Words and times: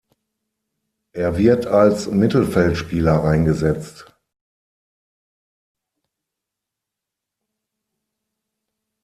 Er 1.11 1.37
wird 1.37 1.67
als 1.67 2.07
Mittelfeldspieler 2.07 3.23
eingesetzt. 3.23 4.11